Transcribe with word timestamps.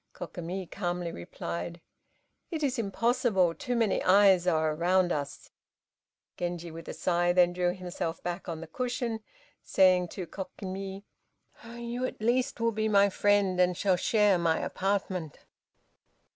Kokimi 0.15 0.65
calmly 0.65 1.11
replied, 1.11 1.79
"It 2.49 2.63
is 2.63 2.79
impossible, 2.79 3.53
too 3.53 3.75
many 3.75 4.01
eyes 4.01 4.47
are 4.47 4.73
around 4.73 5.11
us!" 5.11 5.51
Genji 6.37 6.71
with 6.71 6.87
a 6.87 6.93
sigh 6.95 7.33
then 7.33 7.53
threw 7.53 7.71
himself 7.75 8.23
back 8.23 8.49
on 8.49 8.61
the 8.61 8.65
cushion, 8.65 9.19
saying 9.63 10.07
to 10.07 10.25
Kokimi, 10.25 11.03
"You, 11.75 12.03
at 12.07 12.19
least, 12.19 12.59
will 12.59 12.71
be 12.71 12.89
my 12.89 13.11
friend, 13.11 13.61
and 13.61 13.77
shall 13.77 13.95
share 13.95 14.39
my 14.39 14.57
apartment!" 14.57 15.45